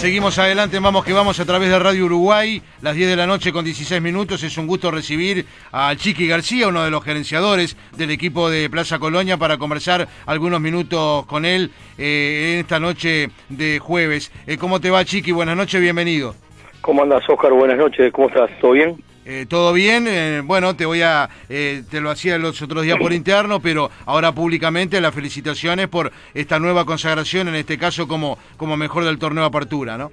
Seguimos 0.00 0.38
adelante, 0.38 0.78
vamos 0.78 1.04
que 1.04 1.12
vamos 1.12 1.38
a 1.40 1.44
través 1.44 1.68
de 1.68 1.78
Radio 1.78 2.06
Uruguay, 2.06 2.62
las 2.80 2.94
10 2.94 3.10
de 3.10 3.16
la 3.16 3.26
noche 3.26 3.52
con 3.52 3.66
16 3.66 4.00
minutos. 4.00 4.42
Es 4.42 4.56
un 4.56 4.66
gusto 4.66 4.90
recibir 4.90 5.44
a 5.72 5.94
Chiqui 5.94 6.26
García, 6.26 6.68
uno 6.68 6.82
de 6.82 6.90
los 6.90 7.04
gerenciadores 7.04 7.76
del 7.98 8.10
equipo 8.10 8.48
de 8.48 8.70
Plaza 8.70 8.98
Colonia, 8.98 9.36
para 9.36 9.58
conversar 9.58 10.08
algunos 10.24 10.58
minutos 10.58 11.26
con 11.26 11.44
él 11.44 11.70
eh, 11.98 12.52
en 12.54 12.60
esta 12.60 12.80
noche 12.80 13.28
de 13.50 13.78
jueves. 13.78 14.32
Eh, 14.46 14.56
¿Cómo 14.56 14.80
te 14.80 14.88
va, 14.88 15.04
Chiqui? 15.04 15.32
Buenas 15.32 15.54
noches, 15.54 15.78
bienvenido. 15.82 16.34
¿Cómo 16.80 17.02
andas, 17.02 17.22
Oscar? 17.28 17.52
Buenas 17.52 17.76
noches, 17.76 18.10
¿cómo 18.10 18.28
estás? 18.28 18.48
¿Todo 18.58 18.70
bien? 18.70 18.96
Eh, 19.32 19.46
todo 19.48 19.72
bien, 19.72 20.08
eh, 20.08 20.42
bueno, 20.44 20.74
te 20.74 20.84
voy 20.84 21.02
a, 21.02 21.28
eh, 21.48 21.82
te 21.88 22.00
lo 22.00 22.10
hacía 22.10 22.36
los 22.36 22.60
otros 22.62 22.82
días 22.82 22.98
por 22.98 23.12
interno, 23.12 23.60
pero 23.60 23.88
ahora 24.04 24.32
públicamente 24.32 25.00
las 25.00 25.14
felicitaciones 25.14 25.86
por 25.86 26.10
esta 26.34 26.58
nueva 26.58 26.84
consagración, 26.84 27.46
en 27.46 27.54
este 27.54 27.78
caso 27.78 28.08
como, 28.08 28.38
como 28.56 28.76
mejor 28.76 29.04
del 29.04 29.20
torneo 29.20 29.44
apertura, 29.44 29.96
¿no? 29.96 30.10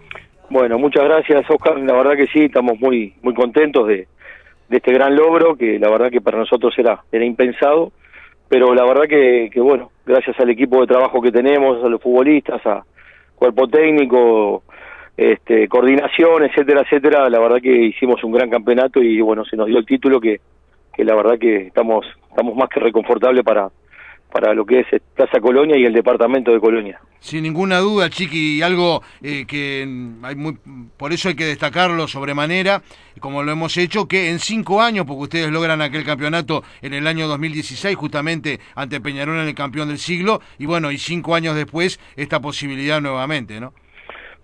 Bueno, 0.52 0.78
muchas 0.78 1.04
gracias, 1.06 1.50
Oscar. 1.50 1.80
La 1.80 1.94
verdad 1.94 2.16
que 2.16 2.28
sí, 2.28 2.44
estamos 2.44 2.80
muy, 2.80 3.16
muy 3.24 3.34
contentos 3.34 3.88
de, 3.88 4.08
de 4.70 4.78
este 4.78 4.94
gran 4.94 5.16
logro, 5.16 5.56
que 5.56 5.80
la 5.80 5.90
verdad 5.90 6.12
que 6.12 6.22
para 6.22 6.38
nosotros 6.38 6.76
era, 6.78 7.02
era 7.12 7.26
impensado, 7.26 7.92
pero 8.48 8.76
la 8.76 8.86
verdad 8.86 9.06
que, 9.10 9.50
que 9.52 9.60
bueno, 9.60 9.90
gracias 10.06 10.40
al 10.40 10.52
equipo 10.52 10.82
de 10.82 10.86
trabajo 10.86 11.24
que 11.24 11.32
tenemos, 11.32 11.84
a 11.84 11.90
los 11.90 12.00
futbolistas, 12.00 12.64
a 12.68 12.84
cuerpo 13.34 13.68
técnico, 13.68 14.62
este, 15.18 15.68
coordinación, 15.68 16.44
etcétera, 16.44 16.82
etcétera, 16.82 17.30
la 17.30 17.40
verdad 17.40 17.58
que 17.60 17.86
hicimos 17.88 18.24
un 18.24 18.32
gran 18.32 18.52
campeonato 18.52 19.02
y 19.02 19.20
bueno, 19.20 19.44
se 19.46 19.58
nos 19.58 19.66
dio 19.66 19.80
el 19.80 19.86
título 19.86 20.22
que, 20.22 20.40
que 20.96 21.04
la 21.04 21.16
verdad 21.16 21.40
que 21.40 21.68
estamos, 21.68 22.06
estamos 22.30 22.56
más 22.56 22.70
que 22.70 22.80
reconfortables 22.80 23.44
para, 23.44 23.70
para 24.32 24.54
lo 24.54 24.64
que 24.64 24.82
es 24.82 24.88
Plaza 25.16 25.40
Colonia 25.40 25.76
y 25.76 25.86
el 25.86 25.94
departamento 25.94 26.52
de 26.52 26.60
Colonia. 26.60 27.02
Sin 27.20 27.42
ninguna 27.42 27.80
duda, 27.80 28.12
Chiqui, 28.12 28.62
algo 28.62 29.02
eh, 29.24 29.46
que 29.48 29.82
hay 30.22 30.36
muy, 30.36 30.56
por 30.98 31.12
eso 31.12 31.30
hay 31.30 31.36
que 31.36 31.46
destacarlo 31.46 32.08
sobremanera, 32.08 32.84
como 33.20 33.42
lo 33.42 33.52
hemos 33.52 33.76
hecho, 33.78 34.08
que 34.08 34.30
en 34.30 34.38
cinco 34.38 34.82
años, 34.84 35.06
porque 35.08 35.24
ustedes 35.24 35.50
logran 35.50 35.82
aquel 35.82 36.06
campeonato 36.06 36.64
en 36.84 36.94
el 36.94 37.08
año 37.08 37.28
2016, 37.28 37.96
justamente 37.96 38.60
ante 38.76 39.02
Peñarol 39.02 39.40
en 39.40 39.48
el 39.48 39.56
campeón 39.56 39.88
del 39.88 39.98
siglo, 39.98 40.42
y 40.60 40.68
bueno, 40.68 40.92
y 40.92 41.00
cinco 41.00 41.34
años 41.34 41.56
después, 41.56 42.00
esta 42.16 42.40
posibilidad 42.40 43.02
nuevamente, 43.02 43.60
¿no? 43.60 43.74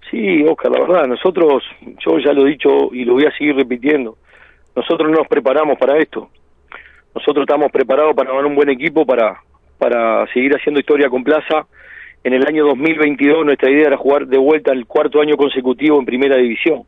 Sí, 0.10 0.44
Oscar, 0.44 0.72
la 0.72 0.82
verdad, 0.82 1.08
nosotros, 1.08 1.64
yo 2.06 2.20
ya 2.20 2.34
lo 2.34 2.46
he 2.46 2.52
dicho 2.52 2.90
y 2.92 3.06
lo 3.06 3.14
voy 3.14 3.26
a 3.26 3.32
seguir 3.32 3.56
repitiendo, 3.56 4.18
nosotros 4.76 5.10
no 5.10 5.18
nos 5.18 5.28
preparamos 5.28 5.78
para 5.78 5.98
esto. 5.98 6.30
Nosotros 7.16 7.44
estamos 7.44 7.72
preparados 7.72 8.16
para 8.16 8.32
ganar 8.32 8.46
un 8.46 8.56
buen 8.56 8.70
equipo, 8.70 9.06
para, 9.06 9.42
para 9.78 10.26
seguir 10.34 10.56
haciendo 10.56 10.80
historia 10.80 11.10
con 11.10 11.24
Plaza. 11.24 11.68
En 12.24 12.34
el 12.34 12.46
año 12.48 12.66
2022 12.66 13.46
nuestra 13.46 13.70
idea 13.70 13.88
era 13.88 13.98
jugar 13.98 14.26
de 14.28 14.38
vuelta 14.38 14.72
el 14.72 14.86
cuarto 14.86 15.22
año 15.22 15.38
consecutivo 15.38 16.00
en 16.00 16.06
primera 16.06 16.38
división. 16.38 16.84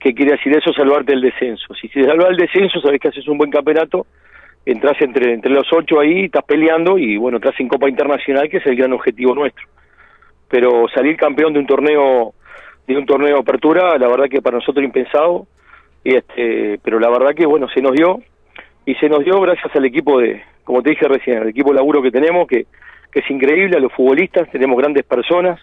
¿Qué 0.00 0.12
quiere 0.14 0.32
decir 0.32 0.56
eso? 0.56 0.72
Salvarte 0.72 1.12
el 1.12 1.20
descenso. 1.20 1.74
Si 1.74 1.88
te 1.88 2.04
salvas 2.04 2.30
el 2.30 2.36
descenso, 2.36 2.80
sabes 2.80 3.00
que 3.00 3.08
haces 3.08 3.28
un 3.28 3.38
buen 3.38 3.50
campeonato, 3.50 4.06
entras 4.66 5.00
entre, 5.00 5.34
entre 5.34 5.52
los 5.52 5.66
ocho 5.72 6.00
ahí, 6.00 6.24
estás 6.24 6.44
peleando 6.44 6.98
y 6.98 7.16
bueno, 7.16 7.36
entras 7.38 7.58
en 7.58 7.68
Copa 7.68 7.88
Internacional, 7.88 8.48
que 8.48 8.58
es 8.58 8.66
el 8.66 8.76
gran 8.76 8.92
objetivo 8.92 9.34
nuestro 9.34 9.66
pero 10.48 10.88
salir 10.94 11.16
campeón 11.16 11.52
de 11.52 11.60
un 11.60 11.66
torneo 11.66 12.34
de 12.86 12.96
un 12.96 13.04
torneo 13.04 13.34
de 13.34 13.40
apertura, 13.40 13.98
la 13.98 14.08
verdad 14.08 14.30
que 14.30 14.40
para 14.40 14.56
nosotros 14.56 14.82
impensado, 14.82 15.46
y 16.02 16.16
este, 16.16 16.80
pero 16.82 16.98
la 16.98 17.10
verdad 17.10 17.34
que 17.34 17.44
bueno, 17.44 17.68
se 17.68 17.82
nos 17.82 17.92
dio 17.92 18.22
y 18.86 18.94
se 18.94 19.10
nos 19.10 19.22
dio 19.24 19.38
gracias 19.40 19.74
al 19.76 19.84
equipo 19.84 20.18
de, 20.18 20.42
como 20.64 20.82
te 20.82 20.90
dije 20.90 21.06
recién, 21.06 21.42
al 21.42 21.48
equipo 21.48 21.68
de 21.68 21.76
laburo 21.76 22.00
que 22.00 22.10
tenemos, 22.10 22.48
que, 22.48 22.64
que 23.12 23.20
es 23.20 23.30
increíble, 23.30 23.76
a 23.76 23.80
los 23.80 23.92
futbolistas, 23.92 24.50
tenemos 24.50 24.78
grandes 24.78 25.04
personas, 25.04 25.60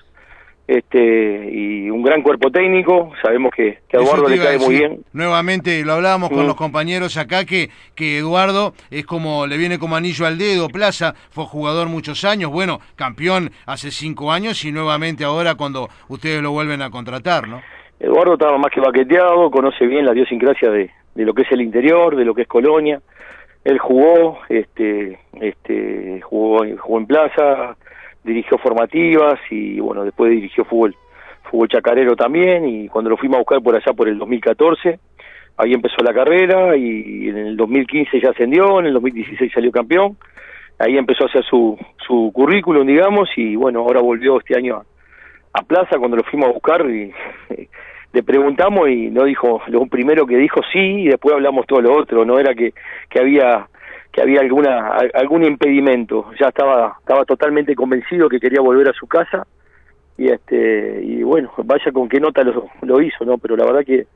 este 0.68 1.50
y 1.52 1.90
un 1.90 2.02
gran 2.02 2.22
cuerpo 2.22 2.50
técnico, 2.50 3.12
sabemos 3.22 3.52
que, 3.56 3.80
que 3.88 3.98
a 3.98 4.02
Eduardo 4.02 4.28
le 4.28 4.38
cae 4.38 4.58
muy 4.58 4.76
bien. 4.76 5.00
Nuevamente 5.14 5.84
lo 5.86 5.94
hablábamos 5.94 6.30
con 6.30 6.44
mm. 6.44 6.48
los 6.48 6.56
compañeros 6.56 7.18
acá 7.18 7.46
que, 7.46 7.70
que 7.94 8.18
Eduardo 8.18 8.74
es 8.90 9.06
como 9.06 9.46
le 9.46 9.58
viene 9.58 9.78
como 9.78 9.96
anillo 9.96 10.26
al 10.26 10.38
dedo, 10.38 10.68
Plaza 10.70 11.14
fue 11.30 11.46
jugador 11.46 11.88
muchos 11.88 12.26
años, 12.26 12.52
bueno, 12.52 12.80
campeón 12.96 13.52
hace 13.66 13.92
cinco 13.92 14.32
años 14.32 14.66
y 14.66 14.72
nuevamente 14.72 15.24
ahora 15.24 15.56
cuando 15.56 15.90
ustedes 16.08 16.42
lo 16.42 16.52
vuelven 16.52 16.82
a 16.82 16.90
contratar, 16.90 17.48
¿no? 17.48 17.62
Eduardo 18.00 18.34
estaba 18.34 18.58
más 18.58 18.72
que 18.72 18.82
baqueteado, 18.82 19.50
conoce 19.50 19.86
bien 19.86 20.06
la 20.06 20.14
idiosincrasia 20.14 20.70
de, 20.70 20.92
de 21.14 21.26
lo 21.26 21.34
que 21.34 21.44
es 21.44 21.52
el 21.52 21.62
interior, 21.62 22.16
de 22.16 22.26
lo 22.26 22.34
que 22.34 22.42
es 22.42 22.48
Colonia. 22.48 23.02
Él 23.64 23.80
jugó, 23.80 24.40
este, 24.50 25.18
este, 25.42 26.22
jugó, 26.22 26.60
jugó 26.78 27.00
en 27.00 27.08
Plaza, 27.08 27.76
dirigió 28.26 28.58
formativas 28.58 29.40
y 29.50 29.80
bueno, 29.80 30.04
después 30.04 30.32
dirigió 30.32 30.66
fútbol, 30.66 30.96
fútbol 31.50 31.70
chacarero 31.70 32.16
también 32.16 32.68
y 32.68 32.88
cuando 32.90 33.10
lo 33.10 33.18
fuimos 33.18 33.36
a 33.36 33.40
buscar 33.40 33.62
por 33.62 33.76
allá 33.76 33.94
por 33.94 34.10
el 34.10 34.18
2014, 34.18 35.00
ahí 35.58 35.74
empezó 35.74 35.98
la 36.04 36.14
carrera 36.14 36.76
y 36.76 37.30
en 37.30 37.38
el 37.38 37.58
2015 37.58 38.20
ya 38.20 38.32
ascendió, 38.32 38.80
en 38.80 38.88
el 38.88 38.94
2016 38.94 39.52
salió 39.54 39.72
campeón, 39.72 40.18
ahí 40.80 40.98
empezó 40.98 41.24
a 41.24 41.28
hacer 41.28 41.44
su, 41.46 41.78
su 42.06 42.32
currículum, 42.34 42.86
digamos, 42.86 43.30
y 43.38 43.56
bueno, 43.56 43.82
ahora 43.82 44.02
volvió 44.02 44.40
este 44.40 44.58
año 44.58 44.82
a, 45.54 45.62
Plaza 45.64 45.98
cuando 45.98 46.18
lo 46.18 46.24
fuimos 46.24 46.50
a 46.50 46.54
buscar 46.54 46.86
y 46.90 47.12
le 48.14 48.24
preguntamos 48.24 48.90
y 48.90 49.10
no 49.10 49.24
dijo, 49.24 49.62
lo 49.68 49.86
primero 49.86 50.26
que 50.26 50.38
dijo 50.38 50.62
sí 50.72 50.80
y 50.80 51.08
después 51.08 51.34
hablamos 51.34 51.66
todo 51.66 51.82
lo 51.82 51.94
otro, 51.94 52.26
no 52.26 52.40
era 52.40 52.54
que, 52.54 52.74
que 53.10 53.20
había 53.20 53.68
que 54.16 54.22
había 54.22 54.40
alguna 54.40 54.92
algún 55.14 55.44
impedimento. 55.44 56.32
Ya 56.40 56.48
estaba 56.48 56.96
estaba 57.00 57.26
totalmente 57.26 57.76
convencido 57.76 58.30
que 58.30 58.40
quería 58.40 58.62
volver 58.62 58.88
a 58.88 58.94
su 58.94 59.08
casa 59.08 59.46
y 60.18 60.30
este 60.30 61.02
y 61.04 61.22
bueno 61.22 61.52
vaya 61.58 61.92
con 61.92 62.08
qué 62.08 62.22
nota 62.22 62.42
lo, 62.44 62.70
lo 62.84 63.02
hizo 63.02 63.26
no 63.26 63.38
pero 63.38 63.58
la 63.58 63.66
verdad 63.66 63.84
que 63.86 64.08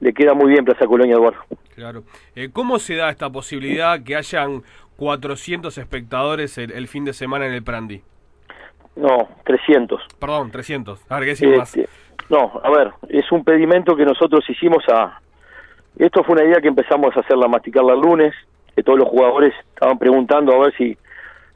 le 0.00 0.12
queda 0.12 0.34
muy 0.34 0.50
bien 0.50 0.64
Plaza 0.64 0.86
Colonia 0.86 1.14
Eduardo. 1.14 1.38
Claro. 1.76 2.02
Eh, 2.34 2.50
cómo 2.52 2.80
se 2.80 2.96
da 2.96 3.10
esta 3.10 3.30
posibilidad 3.30 4.02
que 4.02 4.16
hayan 4.16 4.62
400 4.96 5.78
espectadores 5.78 6.58
el, 6.58 6.88
fin 6.88 7.04
de 7.04 7.12
semana 7.12 7.46
en 7.46 7.52
el 7.52 7.62
Prandi 7.62 8.02
no 8.96 9.28
300 9.44 10.02
perdón 10.18 10.50
300 10.50 11.00
a 11.08 11.20
ver 11.20 11.36
qué 11.36 11.46
más 11.56 11.76
este, 11.76 11.88
no 12.28 12.60
a 12.60 12.70
ver 12.70 12.90
es 13.08 13.30
un 13.30 13.44
pedimento 13.44 13.94
que 13.94 14.04
nosotros 14.04 14.44
hicimos 14.48 14.82
a 14.88 15.20
esto 15.96 16.24
fue 16.24 16.34
una 16.34 16.44
idea 16.44 16.60
que 16.60 16.68
empezamos 16.68 17.16
a 17.16 17.20
hacerla 17.20 17.46
masticarla 17.46 17.92
el 17.92 18.00
lunes 18.00 18.34
que 18.74 18.82
todos 18.82 18.98
los 18.98 19.08
jugadores 19.08 19.54
estaban 19.72 19.98
preguntando 19.98 20.54
a 20.54 20.64
ver 20.64 20.74
si, 20.76 20.96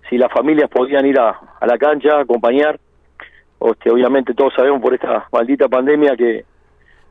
si 0.09 0.19
las 0.19 0.33
familias 0.33 0.71
podían 0.71 1.07
ir 1.07 1.19
a, 1.19 1.39
a 1.61 1.67
la 1.67 1.79
cancha, 1.79 2.17
a 2.17 2.21
acompañar. 2.23 2.79
Este, 3.61 3.91
obviamente 3.91 4.35
todos 4.35 4.55
sabemos 4.55 4.81
por 4.81 4.95
esta 4.95 5.27
maldita 5.33 5.69
pandemia 5.69 6.17
que, 6.17 6.45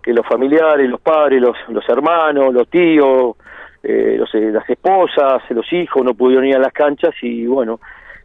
que 0.01 0.13
los 0.13 0.25
familiares, 0.25 0.89
los 0.89 1.01
padres, 1.01 1.41
los, 1.41 1.57
los 1.67 1.87
hermanos, 1.89 2.53
los 2.53 2.69
tíos, 2.69 3.35
eh, 3.83 4.15
los, 4.17 4.33
eh, 4.33 4.51
las 4.51 4.67
esposas, 4.69 5.43
los 5.49 5.71
hijos 5.73 6.03
no 6.03 6.13
pudieron 6.13 6.45
ir 6.45 6.55
a 6.55 6.59
las 6.59 6.73
canchas 6.73 7.13
y 7.21 7.45
bueno, 7.45 7.79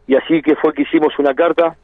y 0.07 0.15
así 0.15 0.41
que 0.41 0.55
fue 0.55 0.73
que 0.73 0.83
hicimos 0.83 1.17
una 1.19 1.33
carta, 1.33 1.75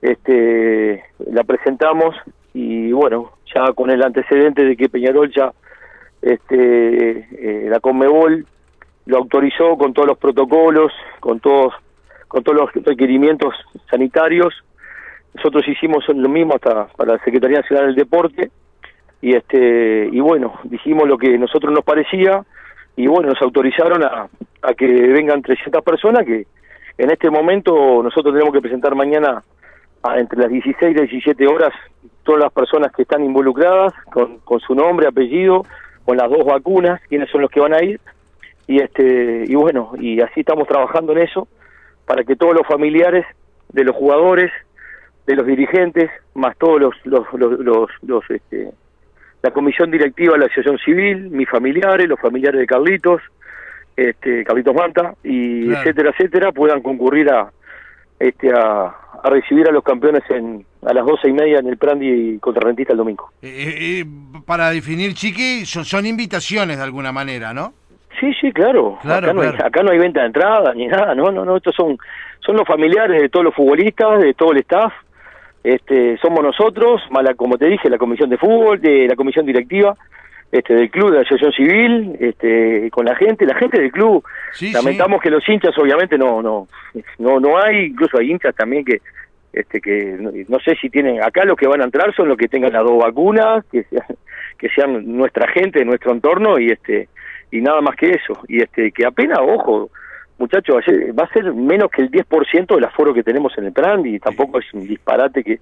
este, 0.00 1.04
la 1.30 1.42
presentamos 1.42 2.14
y 2.54 2.92
bueno, 2.92 3.32
ya 3.52 3.72
con 3.74 3.90
el 3.90 4.02
antecedente 4.02 4.64
de 4.64 4.76
que 4.76 4.88
Peñarol 4.88 5.30
ya, 5.34 5.52
este, 6.22 7.28
eh, 7.32 7.66
la 7.68 7.80
Conmebol 7.80 8.46
lo 9.06 9.18
autorizó 9.18 9.76
con 9.78 9.92
todos 9.94 10.08
los 10.08 10.18
protocolos, 10.18 10.92
con 11.20 11.40
todos 11.40 11.72
con 12.28 12.42
todos 12.42 12.58
los 12.58 12.84
requerimientos 12.84 13.54
sanitarios. 13.88 14.52
Nosotros 15.34 15.66
hicimos 15.68 16.04
lo 16.08 16.28
mismo 16.28 16.54
hasta 16.54 16.86
para 16.88 17.14
la 17.14 17.24
Secretaría 17.24 17.60
Nacional 17.60 17.86
del 17.86 17.94
Deporte 17.94 18.50
y 19.22 19.34
este 19.34 20.08
y 20.10 20.20
bueno, 20.20 20.58
dijimos 20.64 21.08
lo 21.08 21.16
que 21.16 21.38
nosotros 21.38 21.72
nos 21.72 21.84
parecía 21.84 22.44
y 22.96 23.06
bueno, 23.06 23.28
nos 23.28 23.40
autorizaron 23.40 24.02
a, 24.02 24.28
a 24.62 24.74
que 24.74 24.86
vengan 24.86 25.42
300 25.42 25.82
personas 25.84 26.24
que 26.24 26.46
en 26.98 27.10
este 27.10 27.30
momento 27.30 28.02
nosotros 28.02 28.34
tenemos 28.34 28.52
que 28.52 28.60
presentar 28.60 28.94
mañana 28.94 29.42
entre 30.16 30.38
las 30.40 30.50
16 30.50 30.96
y 30.96 31.00
17 31.00 31.46
horas 31.46 31.72
todas 32.24 32.42
las 32.42 32.52
personas 32.52 32.92
que 32.92 33.02
están 33.02 33.24
involucradas 33.24 33.92
con, 34.12 34.38
con 34.38 34.58
su 34.60 34.74
nombre, 34.74 35.06
apellido, 35.06 35.64
con 36.04 36.16
las 36.16 36.28
dos 36.28 36.44
vacunas, 36.44 37.00
quiénes 37.08 37.30
son 37.30 37.42
los 37.42 37.50
que 37.50 37.60
van 37.60 37.74
a 37.74 37.84
ir 37.84 38.00
y 38.66 38.80
este 38.80 39.44
y 39.46 39.54
bueno 39.54 39.92
y 39.98 40.20
así 40.20 40.40
estamos 40.40 40.66
trabajando 40.66 41.12
en 41.12 41.18
eso 41.18 41.48
para 42.04 42.24
que 42.24 42.36
todos 42.36 42.54
los 42.54 42.66
familiares 42.66 43.24
de 43.72 43.84
los 43.84 43.94
jugadores 43.94 44.50
de 45.26 45.36
los 45.36 45.46
dirigentes 45.46 46.10
más 46.34 46.56
todos 46.58 46.80
los 46.80 46.94
los 47.04 47.26
los, 47.32 47.90
los, 48.02 48.30
este 48.30 48.70
la 49.42 49.50
comisión 49.50 49.90
directiva 49.90 50.34
de 50.34 50.40
la 50.40 50.46
asociación 50.46 50.78
civil 50.78 51.30
mis 51.30 51.48
familiares 51.48 52.08
los 52.08 52.20
familiares 52.20 52.60
de 52.60 52.66
Carlitos 52.66 53.22
este 53.96 54.44
Carlitos 54.44 54.74
Manta 54.74 55.14
y 55.22 55.72
etcétera 55.72 56.10
etcétera 56.10 56.52
puedan 56.52 56.82
concurrir 56.82 57.30
a 57.30 57.50
este 58.18 58.50
a, 58.52 58.86
a, 59.22 59.30
recibir 59.30 59.68
a 59.68 59.72
los 59.72 59.84
campeones 59.84 60.22
en 60.30 60.64
a 60.82 60.92
las 60.92 61.04
doce 61.04 61.28
y 61.28 61.32
media 61.32 61.58
en 61.58 61.66
el 61.66 61.76
Prandi 61.76 62.38
contra 62.38 62.62
Rentista 62.62 62.92
el 62.92 62.98
domingo. 62.98 63.30
Eh, 63.42 63.48
eh, 63.48 64.00
eh, 64.00 64.04
para 64.46 64.70
definir 64.70 65.14
Chiqui 65.14 65.66
son, 65.66 65.84
son 65.84 66.06
invitaciones 66.06 66.78
de 66.78 66.82
alguna 66.82 67.12
manera 67.12 67.52
no 67.52 67.74
Sí, 68.20 68.32
sí, 68.40 68.52
claro. 68.52 68.98
acá, 69.02 69.32
No 69.32 69.42
hay, 69.42 69.48
acá 69.48 69.82
no 69.82 69.90
hay 69.90 69.98
venta 69.98 70.20
de 70.20 70.26
entrada 70.26 70.72
ni 70.74 70.86
nada, 70.86 71.14
no, 71.14 71.30
no, 71.30 71.44
no, 71.44 71.56
estos 71.56 71.74
son, 71.74 71.98
son 72.40 72.56
los 72.56 72.66
familiares 72.66 73.20
de 73.20 73.28
todos 73.28 73.44
los 73.44 73.54
futbolistas, 73.54 74.20
de 74.20 74.34
todo 74.34 74.52
el 74.52 74.58
staff, 74.58 74.92
este, 75.66 76.16
somos 76.18 76.44
nosotros, 76.44 77.02
mala, 77.10 77.34
como 77.34 77.58
te 77.58 77.66
dije, 77.66 77.90
la 77.90 77.98
comisión 77.98 78.30
de 78.30 78.38
fútbol, 78.38 78.80
de 78.80 79.08
la 79.08 79.16
comisión 79.16 79.44
directiva, 79.44 79.96
este, 80.52 80.74
del 80.74 80.90
club, 80.90 81.10
de 81.10 81.16
la 81.16 81.22
asociación 81.22 81.52
civil, 81.52 82.16
este, 82.20 82.88
con 82.92 83.04
la 83.04 83.16
gente, 83.16 83.44
la 83.44 83.56
gente 83.56 83.80
del 83.80 83.90
club. 83.90 84.24
Lamentamos 84.72 85.20
que 85.20 85.28
los 85.28 85.46
hinchas, 85.48 85.76
obviamente, 85.76 86.16
no, 86.16 86.40
no, 86.40 86.68
no, 87.18 87.40
no 87.40 87.58
hay, 87.58 87.86
incluso 87.86 88.16
hay 88.16 88.30
hinchas 88.30 88.54
también 88.54 88.84
que, 88.84 89.00
este, 89.52 89.80
que 89.80 90.16
no, 90.48 90.60
sé 90.60 90.76
si 90.80 90.88
tienen, 90.88 91.20
acá 91.20 91.44
los 91.44 91.56
que 91.56 91.66
van 91.66 91.80
a 91.80 91.84
entrar 91.84 92.14
son 92.14 92.28
los 92.28 92.38
que 92.38 92.46
tengan 92.46 92.72
las 92.72 92.84
dos 92.84 93.02
vacunas, 93.02 93.64
que 93.72 93.82
sean, 93.84 94.06
que 94.58 94.68
sean 94.68 95.16
nuestra 95.16 95.48
gente, 95.48 95.84
nuestro 95.84 96.12
entorno 96.12 96.60
y 96.60 96.70
este, 96.70 97.08
y 97.50 97.60
nada 97.60 97.80
más 97.80 97.96
que 97.96 98.10
eso. 98.10 98.38
Y 98.48 98.62
este, 98.62 98.92
que 98.92 99.06
apenas, 99.06 99.38
ojo, 99.40 99.90
muchachos, 100.38 100.76
va 101.18 101.24
a 101.24 101.32
ser 101.32 101.52
menos 101.54 101.90
que 101.90 102.02
el 102.02 102.10
10% 102.10 102.74
del 102.74 102.84
aforo 102.84 103.14
que 103.14 103.22
tenemos 103.22 103.56
en 103.58 103.66
el 103.66 103.72
plan 103.72 104.04
y 104.04 104.18
tampoco 104.18 104.58
es 104.58 104.72
un 104.74 104.86
disparate 104.86 105.42
que, 105.42 105.58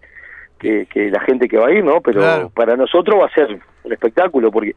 que, 0.58 1.10
la 1.10 1.20
gente 1.20 1.48
que 1.48 1.58
va 1.58 1.68
a 1.68 1.72
ir, 1.72 1.84
¿no? 1.84 2.00
Pero 2.00 2.50
para 2.50 2.76
nosotros 2.76 3.20
va 3.20 3.26
a 3.26 3.34
ser 3.34 3.58
un 3.84 3.92
espectáculo 3.92 4.50
porque 4.50 4.74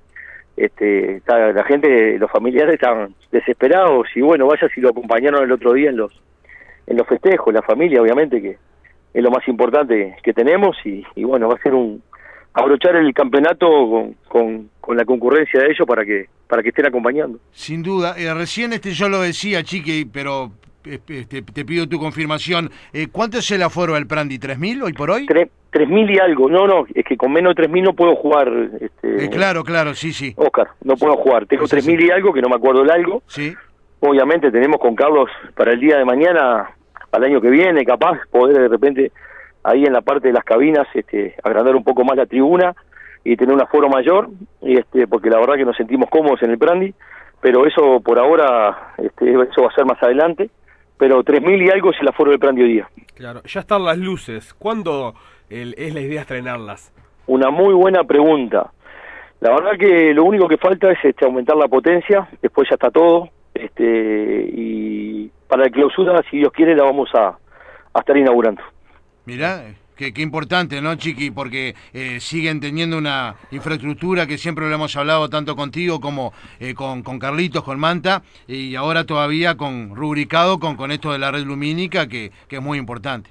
este, 0.57 1.18
está, 1.18 1.51
la 1.51 1.63
gente, 1.63 2.18
los 2.19 2.30
familiares 2.31 2.75
están 2.75 3.13
desesperados 3.31 4.07
y 4.15 4.21
bueno, 4.21 4.48
vaya 4.48 4.68
si 4.74 4.81
lo 4.81 4.89
acompañaron 4.89 5.44
el 5.44 5.51
otro 5.51 5.74
día 5.74 5.89
en 5.89 5.98
los 5.98 6.12
en 6.88 6.95
los 6.95 7.06
festejos, 7.06 7.53
la 7.53 7.62
familia 7.62 8.01
obviamente 8.01 8.42
que 8.42 8.57
es 9.13 9.24
lo 9.24 9.30
más 9.30 9.45
importante 9.48 10.15
que 10.24 10.33
tenemos 10.33 10.77
y, 10.86 11.06
y 11.15 11.24
bueno, 11.25 11.50
va 11.50 11.56
a 11.56 11.62
ser 11.62 11.74
un 11.74 12.01
abrochar 12.57 12.95
el 12.95 13.13
campeonato 13.13 13.68
con, 13.68 14.15
con, 14.27 14.69
con, 14.81 14.98
la 14.98 15.06
concurrencia 15.06 15.62
de 15.62 15.68
ellos 15.68 15.88
para 15.88 16.04
que 16.04 16.25
para 16.48 16.63
que 16.63 16.69
estén 16.69 16.86
acompañando. 16.86 17.39
Sin 17.51 17.83
duda, 17.83 18.15
eh, 18.18 18.33
recién 18.33 18.74
este 18.74 18.92
yo 18.92 19.09
lo 19.09 19.21
decía, 19.21 19.63
Chiqui, 19.63 20.06
pero 20.06 20.51
este, 20.86 21.42
te 21.42 21.65
pido 21.65 21.88
tu 21.88 22.00
confirmación. 22.00 22.71
Eh, 22.94 23.07
¿Cuánto 23.12 23.39
es 23.39 23.51
el 23.51 23.62
aforo 23.63 23.94
del 23.94 24.07
Prandi? 24.07 24.39
¿3.000 24.39 24.83
hoy 24.83 24.94
por 24.94 25.12
hoy? 25.12 25.25
Tres, 25.25 25.50
3.000 25.74 26.15
y 26.15 26.19
algo. 26.19 26.50
No, 26.50 26.65
no, 26.65 26.86
es 26.94 27.06
que 27.06 27.18
con 27.18 27.33
menos 27.33 27.54
de 27.56 27.63
3.000 27.63 27.83
no 27.83 27.94
puedo 27.94 28.15
jugar. 28.15 28.51
Este, 28.80 29.25
eh, 29.25 29.30
claro, 29.30 29.63
claro, 29.63 29.94
sí, 29.94 30.13
sí. 30.13 30.33
Oscar, 30.38 30.69
no 30.83 30.95
puedo 30.95 31.18
jugar. 31.18 31.45
Tengo 31.45 31.65
3.000 31.65 32.07
y 32.07 32.12
algo, 32.12 32.33
que 32.33 32.42
no 32.42 32.50
me 32.50 32.56
acuerdo 32.56 32.83
el 32.83 32.89
algo. 32.89 33.21
Sí. 33.27 33.53
Obviamente 34.00 34.51
tenemos 34.51 34.80
con 34.80 34.95
Carlos 34.95 35.30
para 35.56 35.74
el 35.74 35.80
día 35.80 35.98
de 35.98 36.06
mañana, 36.06 36.71
al 37.12 37.24
año 37.24 37.42
que 37.42 37.50
viene, 37.50 37.83
capaz, 37.83 38.19
poder 38.31 38.57
de 38.57 38.68
repente 38.68 39.12
ahí 39.68 39.84
en 39.86 39.94
la 39.94 40.02
parte 40.02 40.28
de 40.28 40.34
las 40.34 40.44
cabinas 40.44 40.88
este, 40.94 41.36
agrandar 41.44 41.75
un 41.75 41.84
poco 41.84 42.04
más 42.04 42.18
la 42.18 42.25
tribuna 42.25 42.75
y 43.24 43.36
tener 43.36 43.54
un 43.54 43.62
aforo 43.62 43.90
mayor, 43.90 44.30
y 44.62 44.78
este, 44.80 45.08
porque 45.08 45.30
la 45.30 45.40
verdad 45.40 45.56
que 45.56 45.66
nos 45.66 45.75
sentimos 45.75 46.10
cómodos 46.10 46.42
en 46.44 46.52
el 46.52 46.58
Prandi, 46.58 46.94
pero 47.42 47.66
eso 47.66 48.00
por 48.00 48.19
ahora, 48.19 48.94
este, 48.98 49.31
eso 49.31 49.62
va 49.62 49.68
a 49.68 49.75
ser 49.75 49.86
más 49.86 50.02
adelante 50.02 50.50
pero 50.98 51.24
3.000 51.24 51.66
y 51.66 51.69
algo 51.69 51.92
es 51.92 52.02
el 52.02 52.08
aforo 52.08 52.31
del 52.31 52.40
plan 52.40 52.56
de 52.56 52.64
hoy 52.64 52.74
día. 52.74 52.90
Claro, 53.16 53.42
ya 53.44 53.60
están 53.60 53.86
las 53.86 53.98
luces. 53.98 54.54
¿Cuándo 54.54 55.14
es 55.50 55.94
la 55.94 56.02
idea 56.02 56.22
estrenarlas? 56.22 56.92
Una 57.28 57.50
muy 57.50 57.74
buena 57.74 58.04
pregunta. 58.04 58.72
La 59.40 59.52
verdad 59.52 59.78
que 59.78 60.13
lo 60.13 60.24
único 60.24 60.48
que 60.48 60.58
falta 60.58 60.92
es 60.92 60.98
este, 61.04 61.25
aumentar 61.25 61.56
la 61.56 61.68
potencia, 61.68 62.28
después 62.42 62.68
ya 62.70 62.75
está 62.75 62.90
todo, 62.90 63.30
este, 63.54 64.50
y 64.52 65.30
para 65.48 65.66
la 65.66 65.70
clausura, 65.70 66.24
si 66.30 66.38
Dios 66.38 66.52
quiere, 66.52 66.75
la 66.75 66.84
vamos 66.84 67.10
a, 67.13 67.38
a 67.94 68.00
estar 68.00 68.18
inaugurando. 68.18 68.63
Mirá, 69.27 69.65
Qué, 69.97 70.13
importante, 70.21 70.79
¿no, 70.79 70.95
Chiqui? 70.95 71.31
Porque 71.31 71.74
eh, 71.91 72.19
siguen 72.21 72.62
teniendo 72.62 72.97
una 72.97 73.35
infraestructura 73.51 74.25
que 74.25 74.38
siempre 74.38 74.69
lo 74.69 74.75
hemos 74.75 74.95
hablado 74.95 75.27
tanto 75.27 75.56
contigo 75.56 76.00
como 76.00 76.31
eh, 76.62 76.74
con, 76.75 77.03
con, 77.03 77.19
Carlitos, 77.19 77.63
con 77.63 77.77
Manta, 77.77 78.21
y 78.47 78.75
ahora 78.75 79.06
todavía 79.06 79.57
con 79.57 79.95
rubricado 79.95 80.59
con, 80.59 80.77
con 80.77 80.91
esto 80.91 81.12
de 81.12 81.18
la 81.18 81.31
red 81.31 81.44
lumínica, 81.44 82.07
que, 82.07 82.31
que 82.47 82.57
es 82.57 82.62
muy 82.62 82.77
importante. 82.77 83.29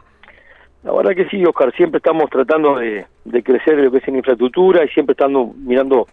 La 0.83 0.93
verdad 0.93 1.15
que 1.15 1.29
sí, 1.29 1.43
Oscar, 1.47 1.73
siempre 1.75 1.99
estamos 1.99 2.29
tratando 2.29 2.77
de, 2.77 3.07
de 3.25 3.43
crecer 3.43 3.79
lo 3.79 3.91
que 3.91 3.99
es 3.99 4.09
en 4.09 4.17
infraestructura 4.17 4.85
y 4.85 4.89
siempre 4.89 5.13
estando 5.13 5.55
mirando, 5.57 6.09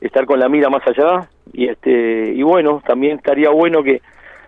estar 0.00 0.24
con 0.24 0.40
la 0.40 0.48
mira 0.48 0.70
más 0.70 0.82
allá, 0.88 1.28
y 1.52 1.68
este 1.68 2.32
y 2.34 2.42
bueno, 2.42 2.82
también 2.84 3.18
estaría 3.18 3.50
bueno 3.50 3.82
que 3.82 4.00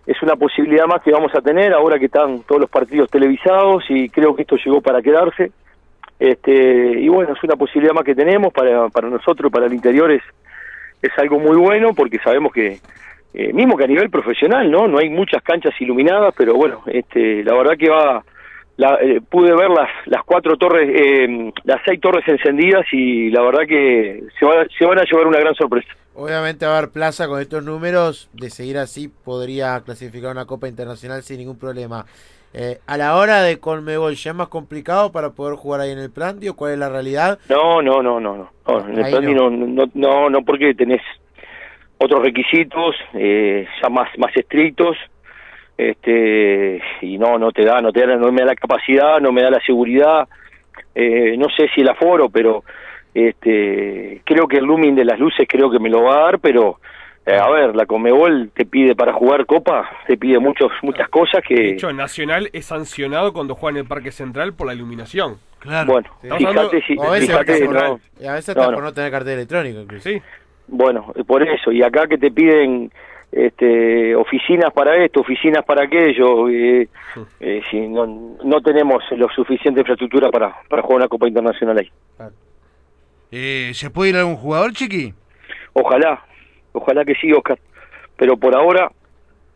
es 0.06 0.22
una 0.22 0.36
posibilidad 0.36 0.86
más 0.86 1.02
que 1.02 1.10
vamos 1.10 1.34
a 1.34 1.40
tener 1.40 1.72
ahora 1.72 1.98
que 1.98 2.06
están 2.06 2.42
todos 2.42 2.60
los 2.60 2.70
partidos 2.70 3.10
televisados 3.10 3.84
y 3.88 4.08
creo 4.08 4.36
que 4.36 4.42
esto 4.42 4.56
llegó 4.56 4.80
para 4.80 5.02
quedarse. 5.02 5.50
Este, 6.18 7.00
y 7.00 7.08
bueno, 7.08 7.34
es 7.34 7.42
una 7.42 7.56
posibilidad 7.56 7.92
más 7.92 8.04
que 8.04 8.14
tenemos 8.14 8.52
para, 8.52 8.88
para 8.88 9.10
nosotros, 9.10 9.52
para 9.52 9.66
el 9.66 9.74
interior 9.74 10.10
es, 10.10 10.22
es 11.02 11.10
algo 11.18 11.38
muy 11.38 11.56
bueno 11.56 11.92
porque 11.94 12.18
sabemos 12.20 12.52
que, 12.52 12.78
eh, 13.34 13.52
mismo 13.52 13.76
que 13.76 13.84
a 13.84 13.88
nivel 13.88 14.08
profesional, 14.08 14.70
¿no? 14.70 14.86
No 14.86 14.98
hay 14.98 15.10
muchas 15.10 15.42
canchas 15.42 15.74
iluminadas, 15.80 16.34
pero 16.38 16.54
bueno, 16.54 16.82
este, 16.86 17.42
la 17.42 17.54
verdad 17.54 17.76
que 17.76 17.90
va, 17.90 18.24
la, 18.76 18.98
eh, 19.02 19.20
pude 19.28 19.54
ver 19.54 19.70
las, 19.70 19.90
las 20.06 20.22
cuatro 20.24 20.56
torres, 20.56 20.88
eh, 20.94 21.52
las 21.64 21.80
seis 21.84 22.00
torres 22.00 22.26
encendidas 22.28 22.86
y 22.92 23.30
la 23.30 23.42
verdad 23.42 23.66
que 23.66 24.22
se, 24.38 24.46
se 24.78 24.86
van 24.86 24.98
a 25.00 25.04
llevar 25.04 25.26
una 25.26 25.40
gran 25.40 25.54
sorpresa. 25.54 25.88
Obviamente 26.16 26.64
va 26.64 26.74
a 26.74 26.78
haber 26.78 26.90
plaza 26.90 27.28
con 27.28 27.40
estos 27.40 27.62
números, 27.62 28.30
de 28.32 28.48
seguir 28.48 28.78
así 28.78 29.08
podría 29.08 29.80
clasificar 29.84 30.30
una 30.30 30.46
Copa 30.46 30.66
Internacional 30.66 31.22
sin 31.22 31.38
ningún 31.38 31.58
problema. 31.58 32.06
Eh, 32.54 32.78
a 32.86 32.96
la 32.96 33.16
hora 33.16 33.42
de 33.42 33.60
Colmebol, 33.60 34.14
¿ya 34.14 34.30
es 34.30 34.36
más 34.36 34.48
complicado 34.48 35.12
para 35.12 35.30
poder 35.30 35.56
jugar 35.56 35.82
ahí 35.82 35.90
en 35.90 35.98
el 35.98 36.10
Planti 36.10 36.48
o 36.48 36.56
cuál 36.56 36.72
es 36.72 36.78
la 36.78 36.88
realidad? 36.88 37.38
No, 37.50 37.82
no, 37.82 38.02
no, 38.02 38.18
no, 38.18 38.34
no. 38.66 38.88
en 38.88 38.98
el 38.98 39.10
Planti 39.10 39.34
no. 39.34 39.50
No, 39.50 39.84
no, 39.92 40.30
no, 40.30 40.42
porque 40.42 40.74
tenés 40.74 41.02
otros 41.98 42.22
requisitos 42.22 42.94
ya 43.12 43.88
más, 43.90 44.08
más 44.18 44.34
estrictos 44.36 44.96
este 45.78 46.80
y 47.02 47.18
no 47.18 47.38
no 47.38 47.52
te 47.52 47.64
da 47.64 47.80
no 47.80 47.92
te 47.92 48.06
da 48.06 48.16
no 48.16 48.32
me 48.32 48.40
da 48.40 48.46
la 48.46 48.54
capacidad 48.54 49.20
no 49.20 49.30
me 49.32 49.42
da 49.42 49.50
la 49.50 49.60
seguridad 49.60 50.26
eh, 50.94 51.36
no 51.36 51.48
sé 51.50 51.68
si 51.74 51.82
el 51.82 51.88
aforo 51.88 52.30
pero 52.30 52.64
este 53.16 54.20
creo 54.24 54.46
que 54.46 54.58
el 54.58 54.64
looming 54.64 54.94
de 54.94 55.04
las 55.04 55.18
luces 55.18 55.46
creo 55.48 55.70
que 55.70 55.78
me 55.78 55.88
lo 55.88 56.02
va 56.02 56.16
a 56.16 56.22
dar 56.24 56.38
pero 56.38 56.78
eh, 57.24 57.34
a 57.34 57.48
ver 57.48 57.74
la 57.74 57.86
Comebol 57.86 58.50
te 58.54 58.66
pide 58.66 58.94
para 58.94 59.12
jugar 59.14 59.46
copa 59.46 59.88
te 60.06 60.16
pide 60.16 60.38
muchos 60.38 60.70
muchas 60.82 61.08
cosas 61.08 61.42
que 61.46 61.54
de 61.54 61.70
hecho 61.70 61.92
Nacional 61.92 62.50
es 62.52 62.66
sancionado 62.66 63.32
cuando 63.32 63.54
juega 63.54 63.78
en 63.78 63.84
el 63.84 63.88
Parque 63.88 64.12
Central 64.12 64.52
por 64.52 64.66
la 64.66 64.74
iluminación. 64.74 65.38
Claro. 65.60 65.92
Bueno 65.92 66.08
fíjate 66.20 66.82
si 66.82 66.96
fíjate, 66.96 67.68
no, 67.68 68.00
y 68.20 68.26
a 68.26 68.34
veces 68.34 68.50
hasta 68.50 68.70
por 68.72 68.82
no. 68.82 68.92
tener 68.92 69.10
cartel 69.10 69.34
electrónico 69.34 69.80
sí. 69.98 70.20
Bueno 70.68 71.12
por 71.26 71.42
eso 71.42 71.72
y 71.72 71.82
acá 71.82 72.06
que 72.06 72.18
te 72.18 72.30
piden 72.30 72.90
este, 73.32 74.14
oficinas 74.14 74.72
para 74.72 74.96
esto, 75.04 75.20
oficinas 75.20 75.64
para 75.64 75.84
aquello, 75.84 76.48
eh, 76.48 76.88
eh, 77.40 77.60
si 77.70 77.86
no, 77.88 78.06
no 78.42 78.60
tenemos 78.62 79.02
lo 79.10 79.28
suficiente 79.28 79.80
infraestructura 79.80 80.30
para, 80.30 80.56
para 80.68 80.82
jugar 80.82 80.98
una 80.98 81.08
Copa 81.08 81.28
Internacional 81.28 81.78
ahí. 81.78 81.90
Eh, 83.30 83.72
¿Se 83.74 83.90
puede 83.90 84.10
ir 84.10 84.16
a 84.16 84.20
algún 84.20 84.36
jugador, 84.36 84.72
Chiqui? 84.72 85.14
Ojalá, 85.72 86.24
ojalá 86.72 87.04
que 87.04 87.14
sí, 87.14 87.32
Oscar, 87.32 87.58
pero 88.16 88.36
por 88.36 88.56
ahora 88.56 88.90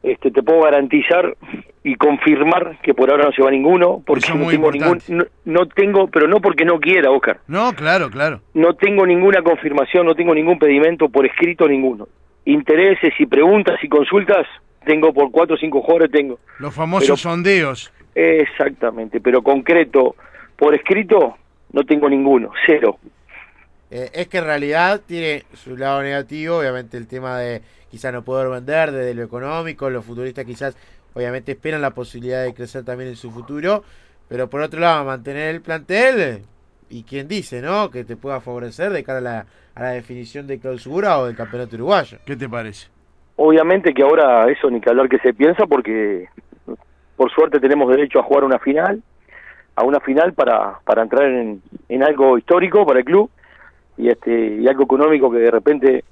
este, 0.03 0.31
te 0.31 0.43
puedo 0.43 0.62
garantizar 0.62 1.37
y 1.83 1.95
confirmar 1.95 2.79
que 2.83 2.93
por 2.93 3.11
ahora 3.11 3.25
no 3.25 3.33
se 3.33 3.43
va 3.43 3.50
ninguno, 3.50 4.03
porque 4.05 4.35
no 4.35 4.49
tengo 4.49 4.71
ningún, 4.71 5.00
no, 5.45 5.67
tengo, 5.67 6.09
pero 6.09 6.29
no 6.29 6.41
porque 6.41 6.65
no 6.65 6.79
quiera, 6.79 7.11
Oscar. 7.11 7.41
No, 7.47 7.73
claro, 7.73 8.11
claro. 8.11 8.43
No 8.53 8.75
tengo 8.75 9.07
ninguna 9.07 9.43
confirmación, 9.43 10.07
no 10.07 10.15
tengo 10.15 10.35
ningún 10.35 10.59
pedimento 10.59 11.09
por 11.09 11.25
escrito 11.27 11.67
ninguno 11.67 12.07
intereses 12.45 13.12
y 13.19 13.27
preguntas 13.27 13.83
y 13.83 13.89
consultas, 13.89 14.47
tengo 14.85 15.12
por 15.12 15.31
cuatro 15.31 15.57
o 15.57 15.59
cinco 15.59 15.81
jugadores, 15.83 16.11
tengo. 16.11 16.39
Los 16.59 16.75
famosos 16.75 17.21
sondeos. 17.21 17.93
Exactamente, 18.15 19.21
pero 19.21 19.43
concreto, 19.43 20.17
por 20.57 20.75
escrito, 20.75 21.37
no 21.73 21.85
tengo 21.85 22.09
ninguno, 22.09 22.50
cero. 22.67 22.99
Eh, 23.91 24.11
es 24.15 24.29
que 24.29 24.39
en 24.39 24.45
realidad 24.45 25.01
tiene 25.05 25.45
su 25.55 25.77
lado 25.77 26.03
negativo, 26.03 26.59
obviamente 26.59 26.97
el 26.97 27.09
tema 27.09 27.39
de 27.39 27.61
quizás 27.91 28.13
no 28.13 28.23
poder 28.23 28.49
vender 28.49 28.93
desde 28.93 29.15
lo 29.15 29.25
económico, 29.25 29.91
los 29.91 30.05
futuristas 30.05 30.45
quizás 30.45 30.77
obviamente 31.13 31.53
esperan 31.53 31.83
la 31.83 31.91
posibilidad 31.91 32.45
de 32.45 32.55
crecer 32.55 32.85
también 32.85 33.11
en 33.11 33.17
su 33.17 33.33
futuro, 33.33 33.83
pero 34.29 34.49
por 34.49 34.61
otro 34.61 34.79
lado 34.79 35.05
mantener 35.05 35.55
el 35.55 35.61
plantel 35.61 36.43
y 36.89 37.03
quién 37.03 37.27
dice, 37.27 37.61
¿no? 37.61 37.91
Que 37.91 38.05
te 38.05 38.17
pueda 38.17 38.41
favorecer 38.41 38.93
de 38.93 39.03
cara 39.03 39.19
a 39.19 39.23
la, 39.23 39.47
a 39.75 39.83
la 39.83 39.91
definición 39.91 40.47
de 40.47 40.61
clausura 40.61 41.19
o 41.19 41.27
del 41.27 41.37
campeonato 41.37 41.75
uruguayo. 41.75 42.19
¿Qué 42.25 42.37
te 42.37 42.49
parece? 42.49 42.89
Obviamente 43.37 43.93
que 43.93 44.03
ahora 44.03 44.49
eso 44.51 44.71
ni 44.71 44.81
que 44.81 44.91
hablar 44.91 45.09
que 45.09 45.19
se 45.19 45.35
piensa 45.35 45.67
porque 45.67 46.29
por 47.17 47.31
suerte 47.33 47.59
tenemos 47.59 47.91
derecho 47.91 48.21
a 48.21 48.23
jugar 48.23 48.45
una 48.45 48.61
final, 48.61 49.03
a 49.75 49.83
una 49.83 49.99
final 49.99 50.33
para, 50.33 50.79
para 50.85 51.03
entrar 51.03 51.29
en, 51.29 51.61
en 51.89 52.03
algo 52.05 52.39
histórico 52.39 52.87
para 52.87 53.01
el 53.01 53.05
club 53.05 53.31
y 54.00 54.09
este 54.09 54.57
y 54.57 54.66
algo 54.66 54.85
económico 54.85 55.30
que 55.30 55.38
de 55.38 55.50
repente 55.50 56.04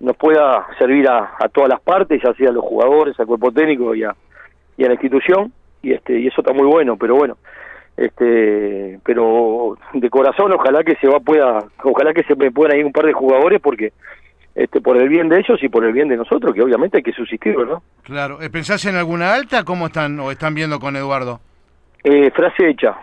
nos 0.00 0.16
pueda 0.16 0.66
servir 0.78 1.08
a, 1.08 1.34
a 1.38 1.48
todas 1.48 1.68
las 1.68 1.80
partes, 1.80 2.20
ya 2.22 2.32
sea 2.34 2.50
a 2.50 2.52
los 2.52 2.64
jugadores, 2.64 3.18
al 3.18 3.26
cuerpo 3.26 3.52
técnico 3.52 3.94
y 3.94 4.04
a, 4.04 4.14
y 4.76 4.84
a 4.84 4.88
la 4.88 4.94
institución 4.94 5.52
y 5.82 5.92
este 5.92 6.18
y 6.18 6.28
eso 6.28 6.40
está 6.40 6.52
muy 6.52 6.66
bueno, 6.66 6.96
pero 6.96 7.16
bueno, 7.16 7.36
este 7.96 8.98
pero 9.04 9.76
de 9.92 10.10
corazón 10.10 10.52
ojalá 10.52 10.84
que 10.84 10.96
se 10.96 11.08
va 11.08 11.20
pueda 11.20 11.64
ojalá 11.82 12.14
que 12.14 12.22
se 12.24 12.36
me 12.36 12.50
puedan 12.50 12.78
ir 12.78 12.84
un 12.84 12.92
par 12.92 13.06
de 13.06 13.12
jugadores 13.12 13.60
porque 13.60 13.92
este 14.54 14.80
por 14.80 14.96
el 14.96 15.08
bien 15.08 15.28
de 15.28 15.40
ellos 15.40 15.62
y 15.62 15.68
por 15.68 15.84
el 15.84 15.92
bien 15.92 16.08
de 16.08 16.16
nosotros 16.16 16.54
que 16.54 16.62
obviamente 16.62 16.98
hay 16.98 17.02
que 17.02 17.12
subsistir 17.12 17.56
no 17.56 17.82
claro. 18.02 18.40
Eh, 18.40 18.50
pensás 18.50 18.84
en 18.86 18.96
alguna 18.96 19.34
alta 19.34 19.64
cómo 19.64 19.86
están 19.86 20.18
o 20.20 20.30
están 20.30 20.54
viendo 20.54 20.78
con 20.78 20.96
Eduardo 20.96 21.40
eh, 22.04 22.30
frase 22.30 22.70
hecha 22.70 22.96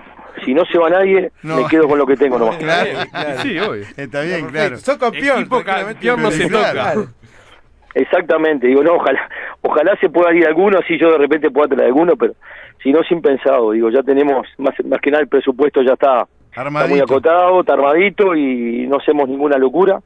Si 0.45 0.53
no 0.53 0.63
se 0.65 0.77
va 0.77 0.89
nadie, 0.89 1.31
No. 1.43 1.57
me 1.57 1.67
quedo 1.67 1.87
con 1.87 1.97
lo 1.97 2.05
que 2.05 2.15
tengo 2.15 2.37
nomás. 2.39 2.57
Claro, 2.57 2.89
Claro. 3.11 3.41
Sí, 3.41 3.59
obvio. 3.59 3.83
Está 3.97 4.21
bien, 4.21 4.45
Perfecto. 4.47 4.51
claro. 4.51 4.77
Sos 4.77 4.97
campeón. 4.97 5.49
Campeón 5.65 6.21
no 6.21 6.31
se 6.31 6.49
toca. 6.49 6.93
Exactamente, 7.95 8.67
digo, 8.67 8.83
no, 8.83 8.93
ojalá, 8.93 9.19
ojalá 9.61 9.95
se 9.99 10.09
pueda 10.09 10.33
ir 10.33 10.45
alguno, 10.45 10.77
así 10.77 10.97
yo 10.99 11.11
de 11.11 11.17
repente 11.17 11.49
pueda 11.49 11.69
traer 11.69 11.87
alguno, 11.87 12.15
pero 12.15 12.33
si 12.83 12.91
no, 12.91 13.01
sin 13.03 13.19
pensado, 13.21 13.71
digo, 13.71 13.89
ya 13.89 14.03
tenemos, 14.03 14.47
más, 14.59 14.75
más 14.85 15.01
que 15.01 15.09
nada 15.09 15.23
el 15.23 15.27
presupuesto 15.27 15.81
ya 15.81 15.93
está, 15.93 16.27
está 16.55 16.69
muy 16.87 16.99
acotado, 16.99 17.61
está 17.61 17.73
armadito 17.73 18.35
y 18.35 18.85
no 18.87 18.97
hacemos 18.97 19.27
ninguna 19.27 19.57
locura, 19.57 19.99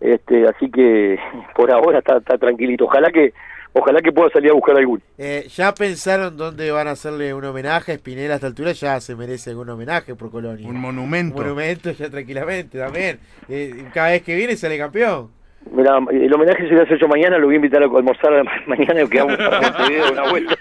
este, 0.00 0.46
así 0.48 0.70
que 0.70 1.18
por 1.54 1.70
ahora 1.70 1.98
está, 1.98 2.16
está 2.16 2.38
tranquilito, 2.38 2.86
ojalá 2.86 3.10
que, 3.10 3.34
ojalá 3.72 4.00
que 4.00 4.12
pueda 4.12 4.30
salir 4.30 4.50
a 4.50 4.54
buscar 4.54 4.76
alguno. 4.76 5.02
Eh, 5.18 5.46
¿Ya 5.54 5.72
pensaron 5.74 6.36
dónde 6.36 6.70
van 6.70 6.88
a 6.88 6.92
hacerle 6.92 7.32
un 7.34 7.44
homenaje 7.44 7.92
a 7.92 7.96
Spinella 7.98 8.32
a 8.32 8.34
esta 8.36 8.46
altura? 8.46 8.72
Ya 8.72 9.00
se 9.00 9.14
merece 9.16 9.50
algún 9.50 9.68
homenaje 9.70 10.14
por 10.14 10.30
Colonia. 10.30 10.68
Un 10.68 10.76
Un 10.76 10.80
monumento. 10.82 11.36
monumento 11.36 11.90
ya 11.92 12.10
tranquilamente 12.10 12.78
también. 12.78 13.18
Eh, 13.48 13.84
cada 13.94 14.10
vez 14.10 14.22
que 14.22 14.34
viene 14.34 14.56
sale 14.56 14.78
campeón. 14.78 15.30
Mira, 15.72 15.98
el 16.10 16.32
homenaje 16.32 16.66
se 16.66 16.74
lo 16.74 16.82
hace 16.82 16.98
yo 16.98 17.06
mañana, 17.06 17.36
lo 17.36 17.44
voy 17.46 17.54
a 17.54 17.56
invitar 17.56 17.82
a 17.82 17.84
almorzar 17.84 18.32
mañana 18.66 19.06
que 19.08 19.18
vamos 19.20 19.38
a 19.38 19.60
Montevideo 19.60 20.12
una 20.12 20.30
vuelta. 20.30 20.56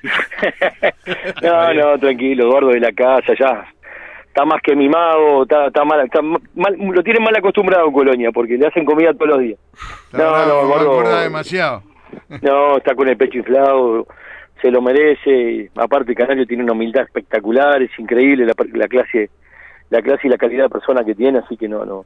no, 1.42 1.74
no, 1.74 2.00
tranquilo, 2.00 2.44
Eduardo 2.48 2.70
de 2.70 2.80
la 2.80 2.92
casa, 2.92 3.34
ya. 3.40 3.66
Está 4.28 4.46
más 4.46 4.62
que 4.62 4.76
mimado, 4.76 5.44
está, 5.44 5.68
está 5.68 5.84
mal, 5.86 6.02
está 6.06 6.22
mal, 6.22 6.76
lo 6.78 7.02
tienen 7.04 7.24
mal 7.24 7.36
acostumbrado 7.36 7.88
en 7.88 7.94
Colonia, 7.94 8.30
porque 8.32 8.58
le 8.58 8.68
hacen 8.68 8.86
comida 8.86 9.14
todos 9.14 9.30
los 9.30 9.40
días. 9.40 9.60
Está 10.12 10.18
No, 10.18 10.32
bravo, 10.32 10.68
no, 10.68 10.82
engorda 10.82 11.22
demasiado. 11.24 11.84
No, 12.42 12.78
está 12.78 12.96
con 12.96 13.08
el 13.10 13.18
pecho 13.18 13.40
inflado, 13.40 14.08
se 14.62 14.72
lo 14.72 14.82
merece. 14.82 15.72
Aparte, 15.76 16.16
Canario 16.16 16.46
tiene 16.46 16.64
una 16.64 16.74
humildad 16.74 17.04
espectacular, 17.04 17.82
es 17.82 17.98
increíble 17.98 18.46
la, 18.46 18.54
la 18.74 18.88
clase, 18.88 19.30
la 19.90 20.02
clase 20.02 20.28
y 20.28 20.30
la 20.30 20.38
calidad 20.38 20.66
de 20.66 20.70
persona 20.70 21.04
que 21.04 21.16
tiene, 21.16 21.40
así 21.40 21.58
que 21.58 21.68
no, 21.68 21.86
no, 21.86 22.06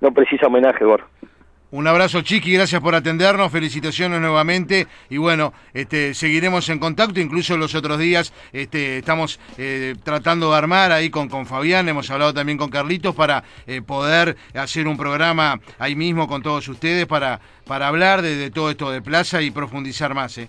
no 0.00 0.12
precisa 0.12 0.46
homenaje, 0.46 0.84
Gordo. 0.84 1.06
Un 1.72 1.86
abrazo, 1.88 2.22
Chiqui, 2.22 2.52
gracias 2.52 2.80
por 2.80 2.94
atendernos, 2.94 3.50
felicitaciones 3.50 4.20
nuevamente 4.20 4.86
y 5.10 5.16
bueno, 5.18 5.52
este, 5.74 6.14
seguiremos 6.14 6.68
en 6.68 6.78
contacto, 6.78 7.18
incluso 7.20 7.56
los 7.56 7.74
otros 7.74 7.98
días 7.98 8.32
este, 8.52 8.98
estamos 8.98 9.40
eh, 9.58 9.96
tratando 10.04 10.50
de 10.52 10.56
armar 10.56 10.92
ahí 10.92 11.10
con, 11.10 11.28
con 11.28 11.44
Fabián, 11.44 11.88
hemos 11.88 12.08
hablado 12.10 12.32
también 12.32 12.56
con 12.56 12.70
Carlitos 12.70 13.16
para 13.16 13.42
eh, 13.66 13.82
poder 13.82 14.36
hacer 14.54 14.86
un 14.86 14.96
programa 14.96 15.60
ahí 15.78 15.96
mismo 15.96 16.28
con 16.28 16.40
todos 16.40 16.68
ustedes 16.68 17.04
para, 17.06 17.40
para 17.66 17.88
hablar 17.88 18.22
de, 18.22 18.36
de 18.36 18.50
todo 18.52 18.70
esto 18.70 18.90
de 18.92 19.02
Plaza 19.02 19.42
y 19.42 19.50
profundizar 19.50 20.14
más. 20.14 20.38
¿eh? 20.38 20.48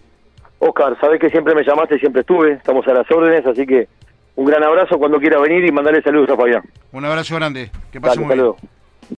Oscar, 0.59 0.95
sabes 1.01 1.19
que 1.19 1.31
siempre 1.31 1.55
me 1.55 1.63
llamaste, 1.63 1.97
siempre 1.97 2.21
estuve, 2.21 2.53
estamos 2.53 2.88
a 2.88 2.93
las 2.93 3.09
órdenes, 3.12 3.43
así 3.45 3.65
que 3.65 3.88
un 4.36 4.45
gran 4.45 4.63
abrazo 4.63 5.00
cuando 5.00 5.19
quiera 5.19 5.39
venir 5.39 5.65
y 5.65 5.71
mandarle 5.71 6.03
saludos 6.03 6.29
a 6.29 6.36
Fabián. 6.38 6.62
Un 6.91 7.05
abrazo 7.05 7.36
grande, 7.36 7.71
que 7.91 8.00
pasen 8.00 8.21
Dale, 8.21 8.25
muy 8.27 8.36
bien. 8.36 8.38
luego. 8.39 8.57